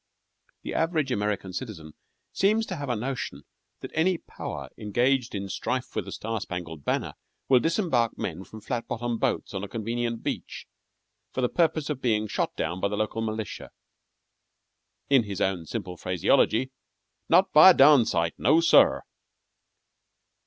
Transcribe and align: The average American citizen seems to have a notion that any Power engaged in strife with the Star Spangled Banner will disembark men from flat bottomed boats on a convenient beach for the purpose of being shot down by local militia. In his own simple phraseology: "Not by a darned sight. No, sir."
The 0.63 0.73
average 0.73 1.11
American 1.11 1.53
citizen 1.53 1.93
seems 2.33 2.65
to 2.65 2.75
have 2.75 2.89
a 2.89 2.95
notion 2.95 3.43
that 3.81 3.91
any 3.93 4.17
Power 4.17 4.69
engaged 4.75 5.35
in 5.35 5.47
strife 5.47 5.95
with 5.95 6.05
the 6.05 6.11
Star 6.11 6.41
Spangled 6.41 6.83
Banner 6.83 7.13
will 7.47 7.59
disembark 7.59 8.17
men 8.17 8.43
from 8.43 8.61
flat 8.61 8.87
bottomed 8.87 9.19
boats 9.19 9.53
on 9.53 9.63
a 9.63 9.67
convenient 9.67 10.23
beach 10.23 10.65
for 11.31 11.41
the 11.41 11.49
purpose 11.49 11.87
of 11.91 12.01
being 12.01 12.25
shot 12.27 12.55
down 12.55 12.81
by 12.81 12.87
local 12.87 13.21
militia. 13.21 13.69
In 15.07 15.21
his 15.25 15.39
own 15.39 15.67
simple 15.67 15.97
phraseology: 15.97 16.71
"Not 17.29 17.53
by 17.53 17.69
a 17.69 17.73
darned 17.75 18.07
sight. 18.07 18.33
No, 18.39 18.59
sir." 18.59 19.03